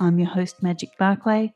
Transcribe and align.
I'm 0.00 0.20
your 0.20 0.28
host, 0.28 0.62
Magic 0.62 0.90
Barclay, 0.96 1.52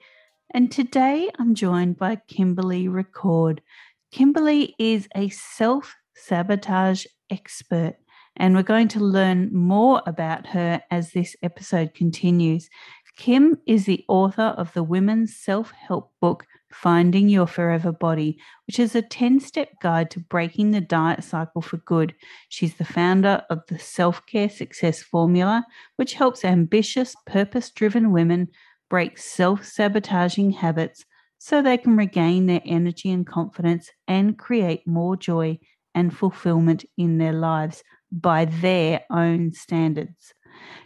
and 0.52 0.70
today 0.73 1.30
I'm 1.38 1.55
joined 1.55 1.97
by 1.97 2.17
Kimberley 2.27 2.89
Record. 2.89 3.62
Kimberley 4.11 4.75
is 4.80 5.06
a 5.14 5.28
self 5.28 5.94
sabotage 6.17 7.06
expert, 7.30 7.94
and 8.36 8.56
we're 8.56 8.64
going 8.64 8.89
to 8.89 9.00
learn 9.00 9.55
more 9.55 10.02
about 10.06 10.48
her 10.48 10.83
as 10.91 11.12
this 11.12 11.36
episode 11.44 11.94
continues. 11.94 12.69
Kim 13.17 13.58
is 13.64 13.84
the 13.84 14.05
author 14.08 14.55
of 14.56 14.72
the 14.72 14.83
women's 14.83 15.36
self 15.36 15.70
help 15.70 16.11
book, 16.20 16.45
Finding 16.73 17.28
Your 17.28 17.47
Forever 17.47 17.92
Body, 17.92 18.39
which 18.67 18.78
is 18.78 18.95
a 18.95 19.03
10 19.03 19.41
step 19.41 19.69
guide 19.81 20.11
to 20.11 20.20
breaking 20.20 20.70
the 20.70 20.81
diet 20.81 21.23
cycle 21.25 21.62
for 21.62 21.77
good. 21.79 22.14
She's 22.48 22.75
the 22.75 22.84
founder 22.84 23.42
of 23.51 23.61
the 23.69 23.79
Self 23.79 24.25
Care 24.27 24.48
Success 24.48 25.03
Formula, 25.03 25.67
which 25.97 26.14
helps 26.14 26.45
ambitious, 26.45 27.14
purpose 27.27 27.70
driven 27.70 28.12
women 28.12 28.48
break 28.92 29.17
self 29.17 29.64
sabotaging 29.64 30.51
habits 30.51 31.05
so 31.39 31.62
they 31.62 31.79
can 31.79 31.97
regain 31.97 32.47
their 32.47 32.61
energy 32.64 33.11
and 33.11 33.27
confidence 33.27 33.91
and 34.07 34.39
create 34.39 34.86
more 34.86 35.17
joy 35.17 35.59
and 35.95 36.17
fulfillment 36.17 36.84
in 36.98 37.19
their 37.19 37.33
lives 37.33 37.83
by 38.12 38.45
their 38.45 39.01
own 39.11 39.53
standards. 39.53 40.34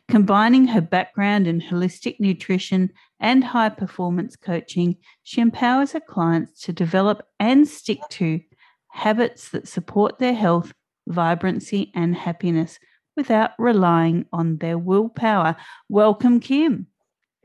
Combining 0.09 0.69
her 0.69 0.81
background 0.81 1.47
in 1.47 1.61
holistic 1.61 2.21
nutrition 2.21 2.91
and 3.21 3.43
high 3.43 3.69
performance 3.69 4.37
coaching, 4.37 4.97
she 5.23 5.41
empowers 5.41 5.93
her 5.93 6.01
clients 6.01 6.61
to 6.63 6.73
develop 6.73 7.23
and 7.41 7.67
stick 7.67 7.99
to 8.11 8.41
habits 8.89 9.51
that 9.51 9.69
support 9.69 10.19
their 10.19 10.35
health, 10.35 10.73
vibrancy, 11.07 11.91
and 11.95 12.15
happiness 12.17 12.79
without 13.17 13.51
relying 13.59 14.27
on 14.33 14.59
their 14.59 14.79
willpower. 14.79 15.57
Welcome, 15.89 16.41
Kim. 16.41 16.87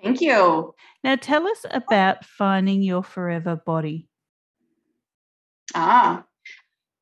Thank 0.03 0.21
you. 0.21 0.73
Now, 1.03 1.15
tell 1.15 1.47
us 1.47 1.65
about 1.69 2.25
finding 2.25 2.81
your 2.81 3.03
forever 3.03 3.55
body. 3.55 4.07
Ah, 5.73 6.23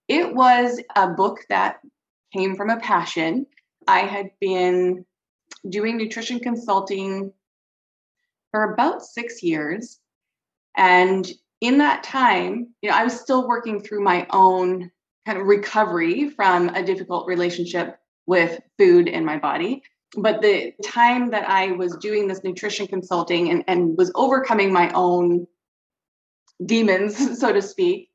it 0.08 0.34
was 0.34 0.81
a 0.96 1.07
book 1.07 1.40
that 1.50 1.80
came 2.34 2.56
from 2.56 2.69
a 2.69 2.80
passion. 2.80 3.46
I 3.88 4.00
had 4.00 4.31
been 4.40 5.06
doing 5.68 5.97
nutrition 5.97 6.40
consulting 6.40 7.34
for 8.52 8.74
about 8.74 9.03
six 9.03 9.44
years. 9.44 10.00
And 10.78 11.30
in 11.62 11.78
that 11.80 12.03
time, 12.03 12.74
you 12.81 12.90
know, 12.90 12.96
I 12.96 13.03
was 13.03 13.20
still 13.20 13.47
working 13.47 13.81
through 13.81 14.03
my 14.03 14.28
own 14.31 14.92
kind 15.25 15.38
of 15.38 15.48
recovery 15.48 16.30
from 16.30 16.69
a 16.69 16.84
difficult 16.84 17.28
relationship 17.28 18.00
with 18.25 18.59
food 18.78 19.08
in 19.08 19.25
my 19.25 19.38
body. 19.38 19.84
But 20.18 20.42
the 20.42 20.74
time 20.84 21.30
that 21.31 21.48
I 21.48 21.74
was 21.74 21.96
doing 21.98 22.28
this 22.28 22.44
nutrition 22.44 22.88
consulting 22.88 23.52
and, 23.52 23.64
and 23.68 23.98
was 23.98 24.12
overcoming 24.16 24.74
my 24.74 24.92
own 24.94 25.46
demons, 26.66 27.40
so 27.40 27.53
to 27.53 27.62
speak, 27.62 28.09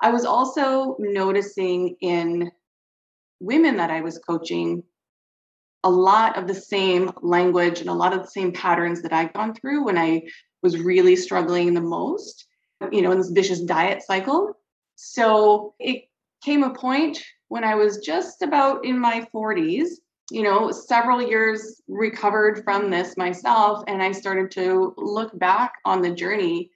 I 0.00 0.10
was 0.10 0.24
also 0.24 0.96
noticing 0.98 1.96
in 2.00 2.50
women 3.40 3.76
that 3.76 3.90
I 3.90 4.00
was 4.00 4.18
coaching 4.18 4.82
a 5.84 5.90
lot 5.90 6.36
of 6.36 6.48
the 6.48 6.54
same 6.54 7.12
language 7.20 7.80
and 7.80 7.90
a 7.90 7.94
lot 7.94 8.12
of 8.12 8.22
the 8.22 8.30
same 8.30 8.52
patterns 8.52 9.02
that 9.02 9.12
I'd 9.12 9.32
gone 9.34 9.54
through 9.54 9.84
when 9.84 9.98
I 9.98 10.22
was 10.62 10.78
really 10.78 11.14
struggling 11.14 11.74
the 11.74 11.80
most, 11.80 12.46
you 12.90 13.02
know, 13.02 13.12
in 13.12 13.18
this 13.18 13.30
vicious 13.30 13.60
diet 13.60 14.02
cycle. 14.02 14.56
So 14.96 15.74
it 15.78 16.08
came 16.42 16.62
a 16.62 16.74
point 16.74 17.22
when 17.48 17.64
I 17.64 17.74
was 17.74 17.98
just 17.98 18.42
about 18.42 18.84
in 18.84 18.98
my 18.98 19.26
40s, 19.32 19.88
you 20.30 20.42
know, 20.42 20.70
several 20.70 21.20
years 21.20 21.82
recovered 21.86 22.64
from 22.64 22.90
this 22.90 23.16
myself, 23.16 23.84
and 23.86 24.02
I 24.02 24.12
started 24.12 24.50
to 24.52 24.94
look 24.96 25.38
back 25.38 25.74
on 25.84 26.00
the 26.00 26.14
journey 26.14 26.70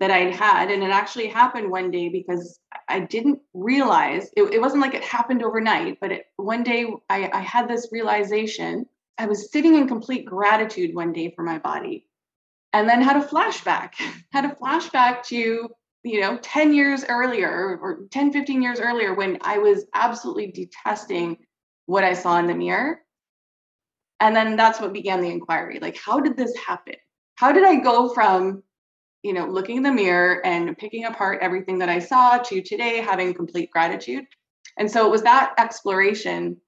that 0.00 0.10
I'd 0.10 0.34
had. 0.34 0.70
And 0.70 0.82
it 0.82 0.90
actually 0.90 1.28
happened 1.28 1.70
one 1.70 1.90
day 1.90 2.08
because 2.08 2.58
I 2.88 3.00
didn't 3.00 3.40
realize 3.52 4.30
it, 4.36 4.42
it 4.52 4.60
wasn't 4.60 4.82
like 4.82 4.94
it 4.94 5.04
happened 5.04 5.42
overnight, 5.42 5.98
but 6.00 6.12
it, 6.12 6.26
one 6.36 6.62
day 6.62 6.86
I, 7.10 7.30
I 7.32 7.40
had 7.40 7.68
this 7.68 7.88
realization. 7.90 8.86
I 9.18 9.26
was 9.26 9.50
sitting 9.50 9.74
in 9.74 9.88
complete 9.88 10.24
gratitude 10.24 10.94
one 10.94 11.12
day 11.12 11.32
for 11.34 11.42
my 11.42 11.58
body 11.58 12.06
and 12.72 12.88
then 12.88 13.02
had 13.02 13.16
a 13.16 13.26
flashback, 13.26 13.94
had 14.32 14.44
a 14.44 14.54
flashback 14.54 15.24
to, 15.24 15.68
you 16.04 16.20
know, 16.20 16.38
10 16.42 16.74
years 16.74 17.04
earlier 17.08 17.78
or 17.80 18.00
10, 18.10 18.32
15 18.32 18.62
years 18.62 18.80
earlier 18.80 19.14
when 19.14 19.38
I 19.40 19.58
was 19.58 19.86
absolutely 19.94 20.52
detesting 20.52 21.38
what 21.86 22.04
I 22.04 22.12
saw 22.12 22.38
in 22.38 22.46
the 22.46 22.54
mirror. 22.54 23.00
And 24.20 24.34
then 24.34 24.56
that's 24.56 24.80
what 24.80 24.92
began 24.92 25.20
the 25.20 25.30
inquiry. 25.30 25.78
Like, 25.80 25.98
how 25.98 26.20
did 26.20 26.36
this 26.36 26.54
happen? 26.56 26.94
How 27.34 27.52
did 27.52 27.64
I 27.64 27.76
go 27.76 28.12
from 28.14 28.62
you 29.26 29.32
know, 29.32 29.46
looking 29.46 29.78
in 29.78 29.82
the 29.82 29.90
mirror 29.90 30.40
and 30.46 30.78
picking 30.78 31.04
apart 31.04 31.40
everything 31.42 31.78
that 31.80 31.88
I 31.88 31.98
saw 31.98 32.38
to 32.38 32.62
today 32.62 32.98
having 32.98 33.34
complete 33.34 33.72
gratitude. 33.72 34.24
And 34.78 34.88
so 34.88 35.04
it 35.04 35.10
was 35.10 35.22
that 35.22 35.52
exploration 35.58 36.58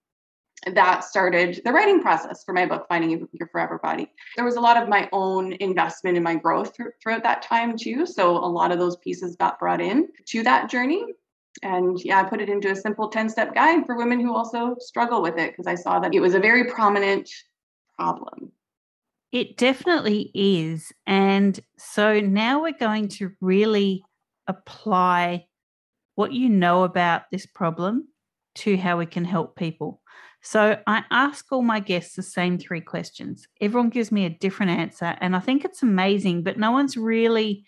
that 0.75 1.05
started 1.05 1.61
the 1.65 1.73
writing 1.73 2.03
process 2.03 2.43
for 2.43 2.53
my 2.53 2.67
book, 2.67 2.87
Finding 2.89 3.29
Your 3.31 3.49
Forever 3.53 3.79
Body. 3.81 4.11
There 4.35 4.45
was 4.45 4.57
a 4.57 4.61
lot 4.61 4.77
of 4.77 4.89
my 4.89 5.09
own 5.13 5.53
investment 5.61 6.17
in 6.17 6.25
my 6.25 6.35
growth 6.35 6.77
throughout 7.01 7.23
that 7.23 7.43
time, 7.43 7.79
too. 7.79 8.05
So 8.05 8.37
a 8.37 8.51
lot 8.51 8.73
of 8.73 8.81
those 8.81 8.97
pieces 8.97 9.37
got 9.37 9.61
brought 9.61 9.81
in 9.81 10.09
to 10.27 10.43
that 10.43 10.69
journey. 10.69 11.05
And 11.63 11.97
yeah, 12.05 12.19
I 12.21 12.25
put 12.25 12.41
it 12.41 12.49
into 12.49 12.73
a 12.73 12.77
simple 12.77 13.09
10 13.09 13.29
step 13.29 13.55
guide 13.55 13.87
for 13.87 13.97
women 13.97 14.19
who 14.19 14.35
also 14.35 14.75
struggle 14.81 15.23
with 15.23 15.39
it 15.39 15.53
because 15.53 15.69
I 15.69 15.77
saw 15.77 16.01
that 16.01 16.13
it 16.13 16.21
was 16.21 16.35
a 16.35 16.41
very 16.41 16.65
prominent 16.65 17.31
problem 17.97 18.51
it 19.33 19.57
definitely 19.57 20.31
is. 20.35 20.93
And 21.07 21.59
so 21.77 22.21
now 22.21 22.63
we're 22.63 22.73
going 22.73 23.09
to 23.09 23.33
really 23.41 24.03
apply 24.47 25.47
what 26.15 26.33
you 26.33 26.49
know 26.49 26.85
about 26.85 27.23
this 27.31 27.47
problem 27.47 28.09
to 28.57 28.77
how 28.77 28.99
we 28.99 29.07
can 29.07 29.25
help 29.25 29.55
people. 29.57 30.01
So 30.43 30.81
I 30.87 31.05
ask 31.11 31.47
all 31.51 31.63
my 31.63 31.81
guests 31.81 32.17
the 32.17 32.23
same 32.23 32.59
three 32.59 32.81
questions. 32.81 33.47
Everyone 33.61 33.91
gives 33.91 34.11
me 34.11 34.25
a 34.25 34.31
different 34.31 34.73
answer. 34.73 35.17
And 35.21 35.37
I 35.37 35.41
think 35.41 35.65
it's 35.65 35.83
amazing, 35.83 36.43
but 36.43 36.59
no 36.59 36.71
one's 36.71 36.97
really, 36.97 37.65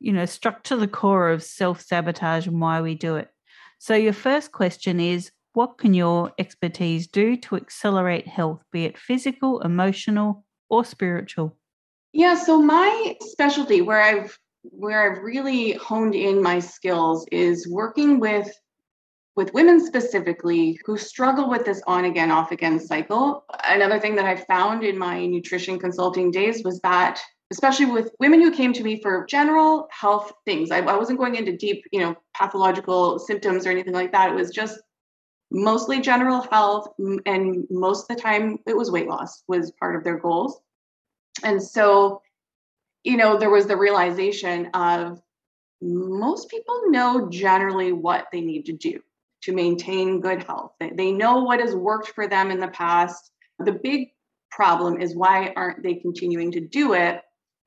you 0.00 0.12
know, 0.12 0.26
struck 0.26 0.64
to 0.64 0.76
the 0.76 0.88
core 0.88 1.30
of 1.30 1.42
self 1.42 1.80
sabotage 1.80 2.46
and 2.46 2.60
why 2.60 2.80
we 2.80 2.94
do 2.94 3.16
it. 3.16 3.28
So 3.78 3.94
your 3.94 4.12
first 4.12 4.52
question 4.52 5.00
is 5.00 5.30
what 5.54 5.78
can 5.78 5.94
your 5.94 6.32
expertise 6.38 7.06
do 7.06 7.36
to 7.38 7.56
accelerate 7.56 8.26
health, 8.26 8.62
be 8.72 8.84
it 8.84 8.98
physical, 8.98 9.60
emotional, 9.60 10.43
or 10.68 10.84
spiritual? 10.84 11.56
Yeah, 12.12 12.36
so 12.36 12.60
my 12.60 13.16
specialty 13.20 13.80
where 13.80 14.00
I've 14.00 14.38
where 14.62 15.12
I've 15.12 15.22
really 15.22 15.72
honed 15.72 16.14
in 16.14 16.42
my 16.42 16.58
skills 16.58 17.26
is 17.30 17.68
working 17.68 18.18
with 18.18 18.50
with 19.36 19.52
women 19.52 19.84
specifically 19.84 20.78
who 20.86 20.96
struggle 20.96 21.50
with 21.50 21.64
this 21.64 21.82
on 21.86 22.04
again 22.04 22.30
off 22.30 22.52
again 22.52 22.78
cycle. 22.78 23.44
Another 23.66 23.98
thing 23.98 24.14
that 24.14 24.26
I 24.26 24.36
found 24.36 24.84
in 24.84 24.96
my 24.96 25.26
nutrition 25.26 25.78
consulting 25.78 26.30
days 26.30 26.62
was 26.62 26.80
that 26.80 27.20
especially 27.50 27.86
with 27.86 28.10
women 28.18 28.40
who 28.40 28.50
came 28.50 28.72
to 28.72 28.82
me 28.82 29.00
for 29.00 29.26
general 29.26 29.86
health 29.90 30.32
things. 30.44 30.70
I, 30.70 30.78
I 30.78 30.96
wasn't 30.96 31.18
going 31.18 31.36
into 31.36 31.56
deep, 31.56 31.84
you 31.92 32.00
know, 32.00 32.16
pathological 32.34 33.18
symptoms 33.18 33.66
or 33.66 33.70
anything 33.70 33.92
like 33.92 34.12
that. 34.12 34.30
It 34.30 34.34
was 34.34 34.50
just 34.50 34.80
mostly 35.54 36.00
general 36.00 36.42
health 36.42 36.88
and 37.26 37.64
most 37.70 38.10
of 38.10 38.16
the 38.16 38.22
time 38.22 38.58
it 38.66 38.76
was 38.76 38.90
weight 38.90 39.06
loss 39.06 39.44
was 39.46 39.70
part 39.78 39.94
of 39.96 40.04
their 40.04 40.18
goals 40.18 40.60
and 41.44 41.62
so 41.62 42.20
you 43.04 43.18
know, 43.18 43.38
there 43.38 43.50
was 43.50 43.66
the 43.66 43.76
realization 43.76 44.70
of 44.72 45.20
most 45.80 46.48
people 46.48 46.84
know 46.86 47.28
generally 47.28 47.92
what 47.92 48.26
they 48.32 48.40
need 48.40 48.64
to 48.66 48.72
do 48.72 48.98
to 49.42 49.52
maintain 49.52 50.20
good 50.20 50.42
health. 50.42 50.72
They 50.80 51.12
know 51.12 51.42
what 51.42 51.60
has 51.60 51.76
worked 51.76 52.08
for 52.08 52.26
them 52.26 52.50
in 52.50 52.58
the 52.58 52.68
past. 52.68 53.30
The 53.58 53.72
big 53.72 54.08
problem 54.50 55.00
is 55.00 55.14
why 55.14 55.52
aren't 55.54 55.82
they 55.82 55.96
continuing 55.96 56.50
to 56.52 56.60
do 56.60 56.94
it 56.94 57.20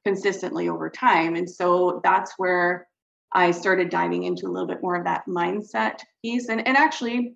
consistently 0.03 0.69
over 0.69 0.89
time? 0.89 1.35
And 1.35 1.47
so 1.47 2.01
that's 2.03 2.33
where 2.37 2.87
I 3.31 3.51
started 3.51 3.89
diving 3.89 4.23
into 4.23 4.47
a 4.47 4.49
little 4.49 4.67
bit 4.67 4.81
more 4.81 4.95
of 4.95 5.03
that 5.03 5.27
mindset 5.27 5.99
piece. 6.23 6.49
And, 6.49 6.67
and 6.67 6.75
actually, 6.75 7.35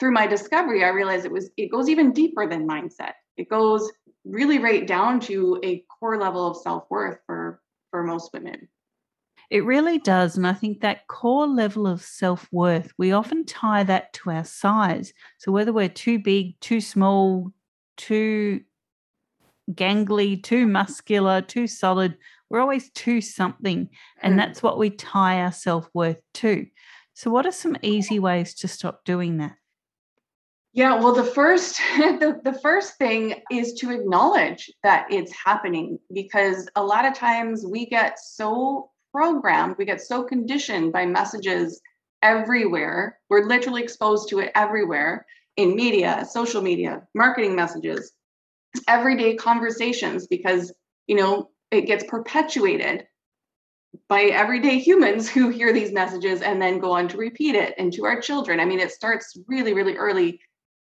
through 0.00 0.12
my 0.12 0.26
discovery, 0.26 0.82
I 0.82 0.88
realized 0.88 1.26
it 1.26 1.32
was 1.32 1.50
it 1.56 1.70
goes 1.70 1.88
even 1.88 2.12
deeper 2.12 2.48
than 2.48 2.66
mindset. 2.66 3.12
It 3.36 3.48
goes 3.48 3.90
really 4.24 4.58
right 4.58 4.86
down 4.86 5.20
to 5.20 5.60
a 5.62 5.84
core 6.00 6.18
level 6.18 6.46
of 6.46 6.56
self-worth 6.56 7.18
for 7.26 7.60
for 7.90 8.02
most 8.02 8.32
women. 8.32 8.68
It 9.50 9.64
really 9.64 9.98
does. 9.98 10.36
And 10.36 10.46
I 10.46 10.52
think 10.52 10.80
that 10.80 11.08
core 11.08 11.46
level 11.46 11.86
of 11.86 12.02
self 12.02 12.48
worth, 12.52 12.92
we 12.98 13.12
often 13.12 13.44
tie 13.44 13.82
that 13.84 14.12
to 14.14 14.30
our 14.30 14.44
size. 14.44 15.12
So 15.38 15.52
whether 15.52 15.72
we're 15.72 15.88
too 15.88 16.18
big, 16.18 16.58
too 16.60 16.80
small, 16.80 17.52
too 17.96 18.62
gangly, 19.72 20.42
too 20.42 20.66
muscular, 20.66 21.42
too 21.42 21.66
solid, 21.66 22.16
we're 22.48 22.60
always 22.60 22.90
too 22.90 23.20
something. 23.20 23.88
And 24.22 24.34
hmm. 24.34 24.38
that's 24.38 24.62
what 24.62 24.78
we 24.78 24.90
tie 24.90 25.40
our 25.40 25.52
self 25.52 25.88
worth 25.92 26.20
to. 26.34 26.66
So, 27.14 27.30
what 27.30 27.44
are 27.44 27.52
some 27.52 27.76
easy 27.82 28.18
ways 28.18 28.54
to 28.54 28.68
stop 28.68 29.04
doing 29.04 29.38
that? 29.38 29.56
Yeah, 30.72 30.94
well, 30.94 31.14
the 31.14 31.24
first 31.24 31.78
the, 31.98 32.40
the 32.44 32.58
first 32.60 32.96
thing 32.96 33.42
is 33.50 33.74
to 33.74 33.90
acknowledge 33.90 34.70
that 34.82 35.06
it's 35.10 35.32
happening 35.32 35.98
because 36.12 36.68
a 36.76 36.84
lot 36.84 37.04
of 37.04 37.14
times 37.14 37.64
we 37.66 37.86
get 37.86 38.18
so 38.18 38.90
programmed, 39.12 39.76
we 39.78 39.84
get 39.84 40.00
so 40.00 40.22
conditioned 40.22 40.92
by 40.92 41.06
messages 41.06 41.80
everywhere. 42.22 43.18
We're 43.28 43.46
literally 43.46 43.82
exposed 43.82 44.28
to 44.28 44.38
it 44.38 44.52
everywhere 44.54 45.26
in 45.56 45.74
media, 45.74 46.24
social 46.30 46.62
media, 46.62 47.02
marketing 47.14 47.56
messages, 47.56 48.12
everyday 48.86 49.34
conversations 49.36 50.28
because, 50.28 50.72
you 51.08 51.16
know, 51.16 51.50
it 51.72 51.82
gets 51.82 52.04
perpetuated 52.04 53.06
by 54.08 54.22
everyday 54.22 54.78
humans 54.78 55.28
who 55.30 55.48
hear 55.48 55.72
these 55.72 55.92
messages 55.92 56.42
and 56.42 56.62
then 56.62 56.78
go 56.78 56.92
on 56.92 57.08
to 57.08 57.16
repeat 57.16 57.54
it 57.56 57.74
and 57.78 57.92
to 57.94 58.04
our 58.04 58.20
children. 58.20 58.60
I 58.60 58.64
mean, 58.64 58.80
it 58.80 58.92
starts 58.92 59.36
really, 59.48 59.74
really 59.74 59.96
early 59.96 60.40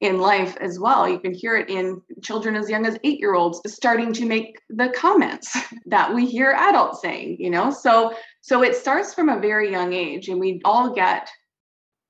in 0.01 0.19
life 0.19 0.57
as 0.61 0.79
well. 0.79 1.09
You 1.09 1.19
can 1.19 1.35
hear 1.35 1.57
it 1.57 1.69
in 1.69 2.01
children 2.23 2.55
as 2.55 2.71
young 2.71 2.87
as 2.87 2.99
eight 3.03 3.19
year 3.19 3.35
olds 3.35 3.61
starting 3.67 4.13
to 4.15 4.27
make 4.27 4.61
the 4.71 4.91
comments 4.91 5.57
that 5.87 6.15
we 6.15 6.27
hear 6.27 6.53
adults 6.53 7.01
saying, 7.03 7.39
you 7.41 7.51
know? 7.51 7.71
So, 7.71 8.15
so 8.41 8.63
it 8.63 8.77
starts 8.77 9.13
from 9.13 9.29
a 9.29 9.41
very 9.41 9.71
young 9.71 9.93
age 9.93 10.29
and 10.29 10.39
we 10.39 10.61
all 10.65 10.95
get 10.95 11.29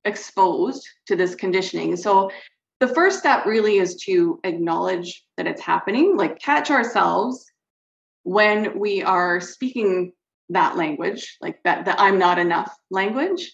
exposed 0.04 0.86
to 1.06 1.16
this 1.16 1.34
conditioning. 1.34 1.96
So 1.96 2.30
the 2.80 2.88
first 2.88 3.18
step 3.18 3.46
really 3.46 3.78
is 3.78 3.96
to 4.04 4.38
acknowledge 4.44 5.24
that 5.36 5.46
it's 5.46 5.62
happening, 5.62 6.16
like 6.16 6.38
catch 6.38 6.70
ourselves 6.70 7.50
when 8.22 8.78
we 8.78 9.02
are 9.02 9.40
speaking 9.40 10.12
that 10.50 10.76
language, 10.76 11.36
like 11.40 11.62
that, 11.64 11.84
the 11.84 12.00
I'm 12.00 12.18
not 12.18 12.38
enough 12.38 12.74
language, 12.90 13.52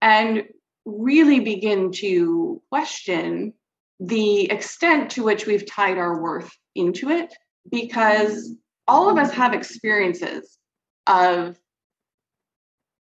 and 0.00 0.44
really 0.84 1.40
begin 1.40 1.92
to 1.92 2.62
question 2.70 3.52
the 4.00 4.50
extent 4.50 5.10
to 5.12 5.24
which 5.24 5.46
we've 5.46 5.66
tied 5.66 5.98
our 5.98 6.22
worth 6.22 6.50
into 6.74 7.10
it 7.10 7.34
because 7.70 8.54
all 8.86 9.10
of 9.10 9.18
us 9.18 9.32
have 9.32 9.52
experiences 9.52 10.56
of 11.06 11.58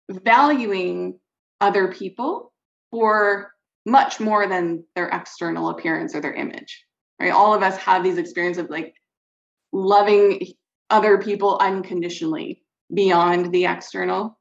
valuing 0.09 1.19
other 1.59 1.91
people 1.91 2.53
for 2.91 3.51
much 3.85 4.19
more 4.19 4.47
than 4.47 4.83
their 4.95 5.07
external 5.07 5.69
appearance 5.69 6.15
or 6.15 6.21
their 6.21 6.33
image 6.33 6.85
right? 7.23 7.31
All 7.31 7.53
of 7.53 7.63
us 7.63 7.77
have 7.77 8.03
these 8.03 8.17
experiences 8.17 8.65
of 8.65 8.69
like 8.69 8.95
loving 9.71 10.41
other 10.89 11.17
people 11.17 11.57
unconditionally 11.59 12.61
beyond 12.93 13.51
the 13.51 13.65
external. 13.65 14.37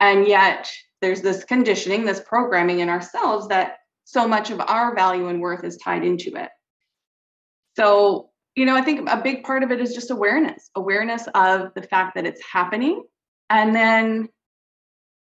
And 0.00 0.26
yet 0.26 0.72
there's 1.02 1.20
this 1.20 1.44
conditioning, 1.44 2.04
this 2.06 2.20
programming 2.20 2.80
in 2.80 2.88
ourselves 2.88 3.48
that 3.48 3.78
so 4.04 4.26
much 4.26 4.50
of 4.50 4.60
our 4.60 4.94
value 4.94 5.28
and 5.28 5.40
worth 5.40 5.64
is 5.64 5.76
tied 5.76 6.04
into 6.04 6.34
it. 6.36 6.48
So, 7.76 8.30
you 8.54 8.64
know, 8.64 8.76
I 8.76 8.82
think 8.82 9.08
a 9.10 9.20
big 9.20 9.44
part 9.44 9.62
of 9.62 9.70
it 9.70 9.80
is 9.80 9.94
just 9.94 10.10
awareness, 10.10 10.70
awareness 10.74 11.26
of 11.34 11.74
the 11.74 11.82
fact 11.82 12.14
that 12.14 12.26
it's 12.26 12.42
happening, 12.44 13.02
and 13.50 13.74
then 13.74 14.28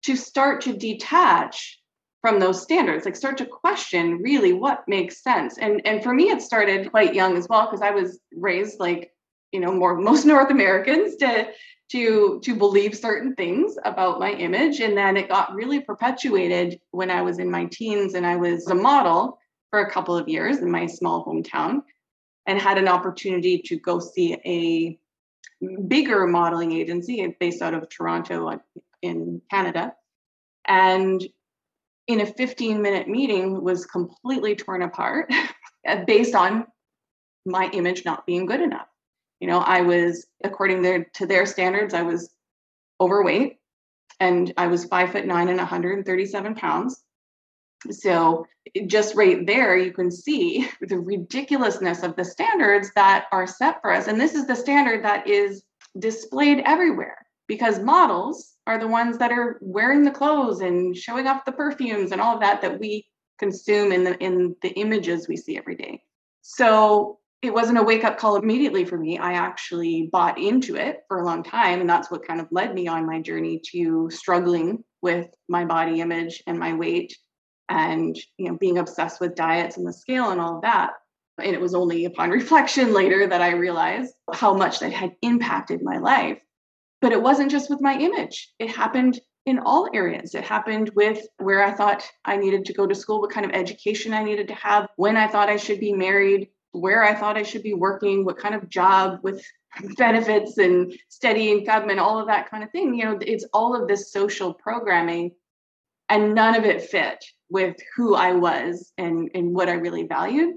to 0.04 0.16
start 0.16 0.62
to 0.62 0.74
detach 0.74 1.80
from 2.22 2.40
those 2.40 2.62
standards, 2.62 3.06
like 3.06 3.16
start 3.16 3.38
to 3.38 3.46
question 3.46 4.20
really 4.22 4.54
what 4.54 4.84
makes 4.88 5.24
sense. 5.24 5.58
And 5.58 5.82
and 5.86 6.04
for 6.04 6.14
me, 6.14 6.30
it 6.30 6.42
started 6.42 6.92
quite 6.92 7.14
young 7.14 7.38
as 7.38 7.48
well 7.48 7.66
because 7.66 7.82
I 7.82 7.92
was 7.92 8.20
raised 8.34 8.80
like 8.80 9.12
you 9.52 9.60
know 9.60 9.72
more 9.72 9.96
most 9.96 10.26
North 10.26 10.52
Americans 10.52 11.16
to 11.18 11.48
to 11.92 12.40
to 12.44 12.56
believe 12.56 12.96
certain 12.96 13.36
things 13.36 13.78
about 13.86 14.20
my 14.20 14.32
image. 14.32 14.80
And 14.80 14.98
then 14.98 15.18
it 15.18 15.30
got 15.30 15.54
really 15.54 15.80
perpetuated 15.80 16.80
when 16.92 17.12
i 17.12 17.22
was 17.22 17.40
in 17.40 17.50
my 17.50 17.66
teens 17.66 18.14
and 18.14 18.26
i 18.26 18.36
was 18.36 18.68
a 18.68 18.76
model 18.76 19.40
for 19.70 19.82
a 19.82 19.92
couple 19.92 20.18
of 20.18 20.28
years 20.28 20.58
in 20.60 20.72
my 20.72 20.86
small 20.88 21.26
hometown 21.26 21.82
and 22.48 22.60
had 22.60 22.78
an 22.78 22.88
opportunity 22.88 23.60
to 23.66 23.78
go 23.78 24.00
see 24.00 24.34
a 24.46 25.00
bigger 25.88 26.28
modeling 26.28 26.72
agency 26.72 27.36
based 27.40 27.62
out 27.62 27.74
of 27.74 27.90
toronto 27.90 28.60
in 29.02 29.42
canada. 29.50 29.94
And 30.68 31.24
in 32.08 32.22
a 32.22 32.26
15 32.26 32.82
minute 32.82 33.08
meeting 33.08 33.64
was 33.64 33.86
completely 33.86 34.56
torn 34.56 34.82
apart 34.82 35.32
based 36.08 36.36
on 36.36 36.66
my 37.46 37.70
image 37.74 38.06
not 38.06 38.26
being 38.26 38.46
good 38.46 38.62
enough 38.62 38.88
you 39.40 39.48
know, 39.48 39.60
I 39.60 39.82
was, 39.82 40.26
according 40.44 40.82
their, 40.82 41.06
to 41.16 41.26
their 41.26 41.46
standards, 41.46 41.94
I 41.94 42.04
was 42.04 42.30
overweight 43.00 43.60
and 44.20 44.54
I 44.58 44.68
was 44.68 44.86
five 44.86 45.12
foot 45.12 45.26
nine 45.26 45.50
and 45.50 45.58
137 45.58 46.56
pounds. 46.56 47.04
So 47.92 48.46
just 48.88 49.16
right 49.16 49.46
there, 49.46 49.78
you 49.78 49.92
can 49.92 50.10
see 50.10 50.70
the 50.82 51.00
ridiculousness 51.00 52.04
of 52.04 52.16
the 52.16 52.26
standards 52.26 52.92
that 52.96 53.26
are 53.32 53.48
set 53.48 53.82
for 53.82 53.92
us. 53.92 54.08
And 54.08 54.20
this 54.20 54.36
is 54.36 54.48
the 54.48 54.56
standard 54.56 55.04
that 55.04 55.28
is 55.28 55.64
displayed 56.00 56.62
everywhere 56.66 57.26
because 57.48 57.80
models 57.80 58.56
are 58.68 58.80
the 58.80 58.88
ones 58.88 59.18
that 59.20 59.32
are 59.32 59.60
wearing 59.62 60.04
the 60.04 60.12
clothes 60.12 60.62
and 60.62 60.98
showing 60.98 61.28
off 61.28 61.46
the 61.46 61.52
perfumes 61.52 62.12
and 62.12 62.20
all 62.20 62.36
of 62.36 62.42
that 62.42 62.62
that 62.62 62.80
we 62.80 63.06
consume 63.38 63.92
in 63.92 64.04
the 64.04 64.18
in 64.18 64.56
the 64.62 64.70
images 64.70 65.28
we 65.28 65.38
see 65.38 65.58
every 65.58 65.76
day. 65.76 66.02
So 66.42 67.20
it 67.46 67.54
wasn't 67.54 67.78
a 67.78 67.84
wake 67.84 68.04
up 68.04 68.18
call 68.18 68.36
immediately 68.36 68.86
for 68.86 68.98
me. 68.98 69.18
I 69.18 69.34
actually 69.34 70.10
bought 70.12 70.40
into 70.40 70.76
it 70.76 71.02
for 71.08 71.20
a 71.20 71.26
long 71.26 71.44
time. 71.44 71.82
And 71.82 71.90
that's 71.90 72.10
what 72.10 72.28
kind 72.28 72.40
of 72.40 72.48
led 72.52 72.74
me 72.74 72.88
on 72.88 73.06
my 73.06 73.22
journey 73.22 73.62
to 73.72 74.10
struggling 74.12 74.84
with 75.02 75.28
my 75.48 75.66
body 75.66 76.02
image 76.02 76.42
and 76.48 76.58
my 76.58 76.74
weight 76.74 77.16
and 77.70 78.16
you 78.38 78.50
know 78.50 78.58
being 78.58 78.78
obsessed 78.78 79.20
with 79.20 79.36
diets 79.36 79.78
and 79.78 79.88
the 79.88 79.94
scale 79.94 80.30
and 80.30 80.40
all 80.40 80.58
of 80.58 80.62
that 80.62 80.92
and 81.38 81.54
it 81.54 81.62
was 81.62 81.76
only 81.76 82.06
upon 82.06 82.30
reflection 82.42 82.94
later 82.94 83.28
that 83.28 83.42
i 83.42 83.52
realized 83.52 84.14
how 84.34 84.54
much 84.54 84.80
that 84.80 84.92
had 84.92 85.16
impacted 85.22 85.82
my 85.84 85.98
life 85.98 86.42
but 87.02 87.12
it 87.12 87.22
wasn't 87.22 87.52
just 87.52 87.70
with 87.70 87.82
my 87.82 87.98
image 87.98 88.52
it 88.60 88.70
happened 88.70 89.20
in 89.46 89.60
all 89.60 89.88
areas 89.94 90.36
it 90.36 90.44
happened 90.44 90.90
with 90.96 91.26
where 91.38 91.64
i 91.64 91.72
thought 91.72 92.08
i 92.26 92.36
needed 92.36 92.66
to 92.66 92.74
go 92.74 92.86
to 92.86 92.96
school 92.96 93.22
what 93.22 93.32
kind 93.32 93.46
of 93.46 93.52
education 93.52 94.14
i 94.14 94.24
needed 94.24 94.48
to 94.48 94.56
have 94.56 94.88
when 94.96 95.18
i 95.18 95.28
thought 95.28 95.50
i 95.50 95.58
should 95.58 95.80
be 95.80 95.94
married 95.94 96.50
where 96.80 97.04
I 97.04 97.16
thought 97.16 97.38
I 97.38 97.44
should 97.44 97.64
be 97.64 97.74
working, 97.74 98.26
what 98.26 98.38
kind 98.38 98.56
of 98.56 98.70
job 98.70 99.20
with 99.24 99.44
benefits 99.98 100.58
and 100.58 100.94
steady 101.10 101.52
income 101.52 101.90
and 101.90 102.00
all 102.00 102.20
of 102.20 102.28
that 102.28 102.50
kind 102.50 102.64
of 102.64 102.72
thing. 102.72 102.96
You 102.96 103.06
know, 103.06 103.20
it's 103.22 103.46
all 103.54 103.80
of 103.80 103.88
this 103.88 104.12
social 104.12 104.54
programming, 104.54 105.32
and 106.10 106.36
none 106.36 106.56
of 106.56 106.66
it 106.66 106.84
fit 106.84 107.24
with 107.50 107.76
who 107.96 108.16
I 108.16 108.34
was 108.34 108.92
and, 108.98 109.30
and 109.34 109.54
what 109.54 109.70
I 109.70 109.74
really 109.74 110.04
valued. 110.08 110.56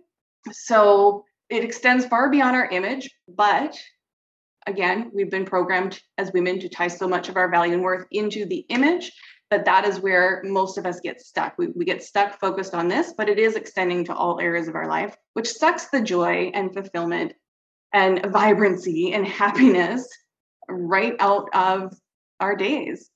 So 0.51 1.25
it 1.49 1.65
extends 1.65 2.07
far 2.07 2.31
beyond 2.31 2.57
our 2.57 2.69
image, 2.69 3.11
but 3.29 3.79
again, 4.67 5.11
we've 5.15 5.31
been 5.31 5.47
programmed 5.47 6.01
as 6.19 6.33
women 6.33 6.61
to 6.61 6.69
tie 6.69 6.89
so 6.89 7.09
much 7.09 7.29
of 7.29 7.37
our 7.37 7.51
value 7.51 7.73
and 7.73 7.83
worth 7.83 8.07
into 8.11 8.45
the 8.45 8.67
image 8.69 9.13
that 9.51 9.65
that 9.65 9.87
is 9.87 10.01
where 10.01 10.43
most 10.45 10.77
of 10.77 10.85
us 10.85 11.01
get 11.01 11.21
stuck. 11.21 11.57
We, 11.57 11.69
we 11.69 11.85
get 11.85 12.03
stuck 12.03 12.39
focused 12.39 12.75
on 12.75 12.89
this, 12.89 13.15
but 13.17 13.29
it 13.29 13.39
is 13.39 13.57
extending 13.57 14.05
to 14.05 14.15
all 14.15 14.41
areas 14.41 14.69
of 14.69 14.75
our 14.75 14.89
life, 14.89 15.17
which 15.33 15.49
sucks 15.49 15.87
the 15.87 16.03
joy 16.03 16.51
and 16.55 16.73
fulfillment 16.73 17.33
and 17.93 18.25
vibrancy 18.27 19.13
and 19.13 19.27
happiness 19.27 20.07
right 20.69 21.17
out 21.19 21.49
of 21.55 21.97
our 22.41 22.55
days. 22.55 23.11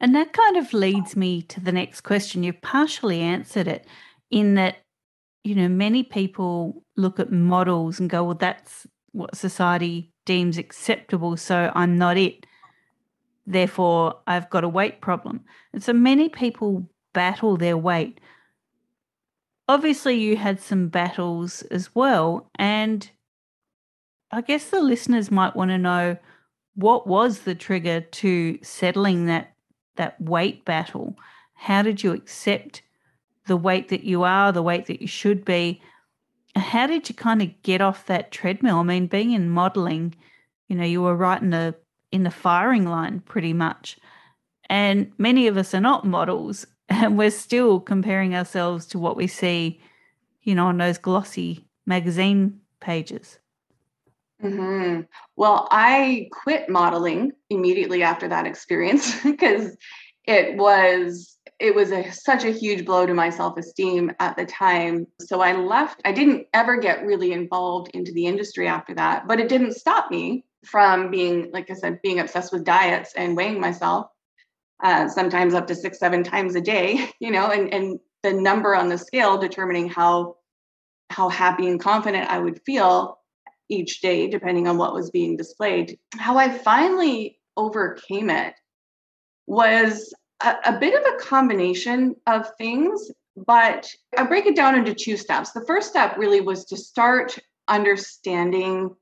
And 0.00 0.14
that 0.16 0.32
kind 0.32 0.56
of 0.56 0.72
leads 0.72 1.14
me 1.16 1.42
to 1.42 1.60
the 1.60 1.70
next 1.70 2.00
question. 2.00 2.42
You've 2.42 2.62
partially 2.62 3.20
answered 3.20 3.68
it 3.68 3.86
in 4.30 4.54
that, 4.54 4.78
you 5.44 5.54
know, 5.54 5.68
many 5.68 6.02
people 6.02 6.82
look 6.96 7.20
at 7.20 7.30
models 7.30 8.00
and 8.00 8.10
go, 8.10 8.24
well, 8.24 8.34
that's 8.34 8.86
what 9.12 9.36
society 9.36 10.12
deems 10.24 10.58
acceptable. 10.58 11.36
So 11.36 11.70
I'm 11.74 11.98
not 11.98 12.16
it. 12.16 12.46
Therefore, 13.46 14.20
I've 14.26 14.50
got 14.50 14.64
a 14.64 14.68
weight 14.68 15.00
problem. 15.00 15.40
And 15.72 15.82
so 15.82 15.92
many 15.92 16.28
people 16.28 16.88
battle 17.12 17.56
their 17.56 17.76
weight. 17.76 18.20
Obviously, 19.68 20.14
you 20.14 20.36
had 20.36 20.60
some 20.60 20.88
battles 20.88 21.62
as 21.62 21.94
well. 21.94 22.50
And 22.56 23.10
I 24.30 24.40
guess 24.40 24.70
the 24.70 24.80
listeners 24.80 25.30
might 25.30 25.56
want 25.56 25.70
to 25.70 25.78
know 25.78 26.16
what 26.74 27.06
was 27.06 27.40
the 27.40 27.54
trigger 27.54 28.00
to 28.00 28.58
settling 28.62 29.26
that 29.26 29.52
that 29.96 30.20
weight 30.20 30.64
battle? 30.64 31.16
How 31.54 31.82
did 31.82 32.02
you 32.02 32.12
accept 32.12 32.82
the 33.46 33.56
weight 33.56 33.88
that 33.88 34.04
you 34.04 34.22
are, 34.22 34.52
the 34.52 34.62
weight 34.62 34.86
that 34.86 35.02
you 35.02 35.06
should 35.06 35.44
be? 35.44 35.82
How 36.56 36.86
did 36.86 37.08
you 37.08 37.14
kind 37.14 37.42
of 37.42 37.62
get 37.62 37.80
off 37.80 38.06
that 38.06 38.30
treadmill? 38.30 38.78
I 38.78 38.82
mean, 38.82 39.06
being 39.06 39.32
in 39.32 39.50
modeling, 39.50 40.14
you 40.68 40.76
know, 40.76 40.84
you 40.84 41.02
were 41.02 41.34
in 41.36 41.50
the 41.50 41.74
in 42.12 42.22
the 42.22 42.30
firing 42.30 42.84
line 42.84 43.20
pretty 43.20 43.52
much. 43.52 43.98
And 44.68 45.12
many 45.18 45.48
of 45.48 45.56
us 45.56 45.74
are 45.74 45.80
not 45.80 46.06
models 46.06 46.66
and 46.88 47.18
we're 47.18 47.30
still 47.30 47.80
comparing 47.80 48.34
ourselves 48.34 48.86
to 48.86 48.98
what 48.98 49.16
we 49.16 49.26
see, 49.26 49.80
you 50.42 50.54
know, 50.54 50.66
on 50.66 50.76
those 50.76 50.98
glossy 50.98 51.66
magazine 51.86 52.60
pages. 52.80 53.38
Mm-hmm. 54.42 55.02
Well, 55.36 55.68
I 55.70 56.28
quit 56.32 56.68
modeling 56.68 57.32
immediately 57.48 58.02
after 58.02 58.28
that 58.28 58.46
experience 58.46 59.20
because 59.22 59.76
it 60.24 60.56
was 60.56 61.38
it 61.58 61.74
was 61.76 61.92
a, 61.92 62.10
such 62.10 62.44
a 62.44 62.50
huge 62.50 62.84
blow 62.84 63.06
to 63.06 63.14
my 63.14 63.30
self-esteem 63.30 64.12
at 64.18 64.36
the 64.36 64.44
time. 64.44 65.06
So 65.20 65.40
I 65.40 65.52
left. 65.52 66.00
I 66.04 66.10
didn't 66.10 66.48
ever 66.52 66.76
get 66.76 67.06
really 67.06 67.30
involved 67.32 67.92
into 67.94 68.10
the 68.10 68.26
industry 68.26 68.66
after 68.66 68.94
that, 68.96 69.28
but 69.28 69.38
it 69.38 69.48
didn't 69.48 69.74
stop 69.74 70.10
me 70.10 70.44
from 70.64 71.10
being, 71.10 71.50
like 71.52 71.70
I 71.70 71.74
said, 71.74 72.02
being 72.02 72.20
obsessed 72.20 72.52
with 72.52 72.64
diets 72.64 73.12
and 73.16 73.36
weighing 73.36 73.60
myself, 73.60 74.06
uh, 74.82 75.08
sometimes 75.08 75.54
up 75.54 75.66
to 75.68 75.74
six, 75.74 75.98
seven 75.98 76.22
times 76.22 76.54
a 76.54 76.60
day. 76.60 77.10
You 77.20 77.30
know, 77.30 77.50
and 77.50 77.72
and 77.72 78.00
the 78.22 78.32
number 78.32 78.74
on 78.74 78.88
the 78.88 78.98
scale 78.98 79.38
determining 79.38 79.88
how 79.88 80.36
how 81.10 81.28
happy 81.28 81.68
and 81.68 81.80
confident 81.80 82.30
I 82.30 82.38
would 82.38 82.60
feel 82.64 83.18
each 83.68 84.00
day, 84.00 84.28
depending 84.28 84.66
on 84.68 84.78
what 84.78 84.94
was 84.94 85.10
being 85.10 85.36
displayed. 85.36 85.98
How 86.16 86.36
I 86.36 86.48
finally 86.50 87.38
overcame 87.56 88.30
it 88.30 88.54
was 89.46 90.12
a, 90.42 90.56
a 90.66 90.78
bit 90.78 90.94
of 90.94 91.14
a 91.14 91.18
combination 91.18 92.16
of 92.26 92.50
things, 92.56 93.10
but 93.36 93.88
I 94.16 94.24
break 94.24 94.46
it 94.46 94.56
down 94.56 94.74
into 94.74 94.94
two 94.94 95.16
steps. 95.16 95.52
The 95.52 95.64
first 95.66 95.90
step 95.90 96.16
really 96.16 96.40
was 96.40 96.64
to 96.66 96.76
start 96.76 97.38
understanding 97.68 98.94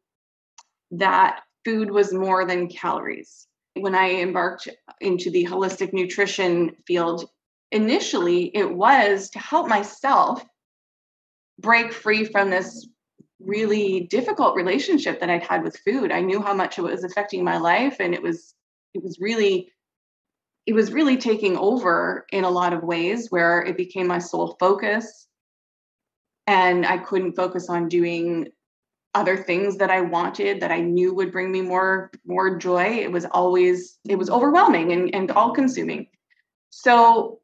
that 0.93 1.41
food 1.65 1.91
was 1.91 2.13
more 2.13 2.47
than 2.47 2.69
calories. 2.69 3.47
When 3.75 3.95
I 3.95 4.11
embarked 4.21 4.69
into 5.01 5.31
the 5.31 5.45
holistic 5.45 5.93
nutrition 5.93 6.77
field, 6.87 7.29
initially 7.71 8.55
it 8.57 8.71
was 8.71 9.31
to 9.31 9.39
help 9.39 9.69
myself 9.69 10.45
break 11.59 11.93
free 11.93 12.25
from 12.25 12.51
this 12.51 12.89
really 13.39 14.01
difficult 14.11 14.55
relationship 14.55 15.21
that 15.21 15.31
I'd 15.31 15.43
had 15.43 15.63
with 15.63 15.79
food. 15.79 16.13
I 16.13 16.21
knew 16.21 16.43
how 16.43 16.55
much 16.55 16.79
it 16.79 16.83
was 16.83 17.05
affecting 17.05 17.45
my 17.45 17.59
life 17.59 17.97
and 18.01 18.15
it 18.15 18.23
was 18.23 18.55
it 18.93 19.03
was 19.03 19.19
really 19.21 19.73
it 20.67 20.75
was 20.75 20.93
really 20.93 21.17
taking 21.17 21.57
over 21.57 22.27
in 22.33 22.45
a 22.45 22.51
lot 22.51 22.73
of 22.73 22.83
ways 22.83 23.31
where 23.31 23.63
it 23.63 23.77
became 23.77 24.07
my 24.07 24.19
sole 24.19 24.57
focus 24.61 25.27
and 26.47 26.85
I 26.85 26.99
couldn't 26.99 27.37
focus 27.37 27.71
on 27.71 27.89
doing 27.89 28.49
other 29.15 29.37
things 29.37 29.79
that 29.79 29.91
I 29.91 30.01
wanted 30.03 30.61
that 30.61 30.71
I 30.71 30.81
knew 30.81 31.13
would 31.15 31.33
bring 31.33 31.51
me 31.51 31.63
more 31.63 32.11
more 32.25 32.59
joy. 32.59 32.99
It 33.01 33.11
was 33.11 33.25
always 33.25 33.99
it 34.09 34.17
was 34.17 34.31
overwhelming 34.31 34.93
and, 34.93 35.15
and 35.15 35.31
all 35.31 35.53
consuming. 35.53 36.07
So 36.71 37.41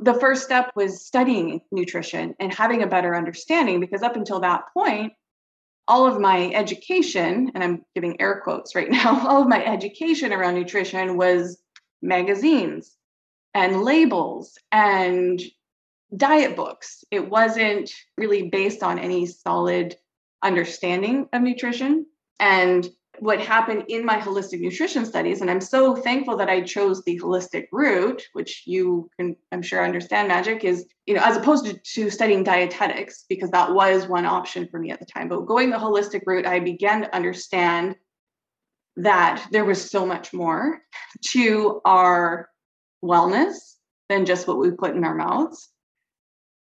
the 0.00 0.14
first 0.14 0.44
step 0.44 0.70
was 0.74 1.04
studying 1.04 1.60
nutrition 1.70 2.34
and 2.40 2.54
having 2.54 2.82
a 2.82 2.86
better 2.86 3.14
understanding 3.14 3.80
because 3.80 4.02
up 4.02 4.16
until 4.16 4.40
that 4.40 4.64
point 4.72 5.12
all 5.90 6.06
of 6.06 6.20
my 6.20 6.52
education, 6.54 7.50
and 7.52 7.64
I'm 7.64 7.84
giving 7.96 8.20
air 8.20 8.40
quotes 8.44 8.76
right 8.76 8.90
now, 8.90 9.26
all 9.26 9.42
of 9.42 9.48
my 9.48 9.62
education 9.64 10.32
around 10.32 10.54
nutrition 10.54 11.16
was 11.16 11.58
magazines 12.00 12.96
and 13.54 13.82
labels 13.82 14.56
and 14.70 15.42
diet 16.16 16.54
books. 16.54 17.04
It 17.10 17.28
wasn't 17.28 17.92
really 18.16 18.48
based 18.48 18.84
on 18.84 19.00
any 19.00 19.26
solid 19.26 19.96
understanding 20.42 21.28
of 21.32 21.42
nutrition. 21.42 22.06
And 22.38 22.88
what 23.18 23.40
happened 23.40 23.84
in 23.88 24.04
my 24.04 24.18
holistic 24.18 24.60
nutrition 24.60 25.04
studies, 25.04 25.42
and 25.42 25.50
I'm 25.50 25.60
so 25.60 25.94
thankful 25.94 26.36
that 26.38 26.48
I 26.48 26.62
chose 26.62 27.02
the 27.02 27.20
holistic 27.20 27.66
route, 27.70 28.22
which 28.32 28.62
you 28.66 29.10
can, 29.18 29.36
I'm 29.52 29.60
sure, 29.60 29.84
understand 29.84 30.28
magic 30.28 30.64
is, 30.64 30.86
you 31.04 31.14
know, 31.14 31.22
as 31.22 31.36
opposed 31.36 31.66
to, 31.66 31.78
to 31.94 32.08
studying 32.08 32.44
dietetics, 32.44 33.26
because 33.28 33.50
that 33.50 33.74
was 33.74 34.06
one 34.06 34.24
option 34.24 34.68
for 34.68 34.78
me 34.78 34.90
at 34.90 35.00
the 35.00 35.06
time. 35.06 35.28
But 35.28 35.46
going 35.46 35.70
the 35.70 35.76
holistic 35.76 36.22
route, 36.26 36.46
I 36.46 36.60
began 36.60 37.02
to 37.02 37.14
understand 37.14 37.96
that 38.96 39.46
there 39.50 39.64
was 39.64 39.90
so 39.90 40.06
much 40.06 40.32
more 40.32 40.80
to 41.32 41.80
our 41.84 42.48
wellness 43.04 43.56
than 44.08 44.24
just 44.24 44.48
what 44.48 44.58
we 44.58 44.70
put 44.70 44.96
in 44.96 45.04
our 45.04 45.14
mouths. 45.14 45.68